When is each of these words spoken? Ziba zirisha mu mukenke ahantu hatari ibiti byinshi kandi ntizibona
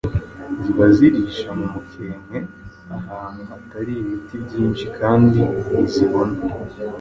Ziba 0.61 0.85
zirisha 0.95 1.49
mu 1.59 1.65
mukenke 1.73 2.39
ahantu 2.97 3.41
hatari 3.49 3.91
ibiti 4.01 4.35
byinshi 4.45 4.85
kandi 4.99 5.39
ntizibona 5.67 6.35